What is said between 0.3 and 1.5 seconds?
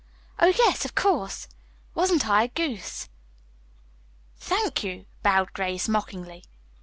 "Oh, yes, of course.